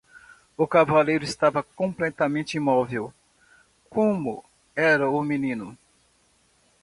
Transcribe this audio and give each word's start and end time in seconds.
O 0.57 0.65
cavaleiro 0.65 1.23
estava 1.23 1.61
completamente 1.61 2.57
imóvel? 2.57 3.13
como 3.87 4.43
era 4.75 5.07
o 5.07 5.21
menino. 5.21 5.77